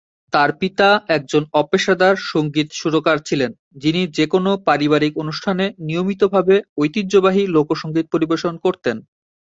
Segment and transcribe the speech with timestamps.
[0.33, 3.51] তার পিতা একজন অপেশাদার সঙ্গীত সুরকার ছিলেন
[3.75, 8.97] যিনি যেকোন পারিবারিক অনুষ্ঠানে নিয়মিতভাবে ঐতিহ্যবাহী লোকসঙ্গীত পরিবেশন করতেন।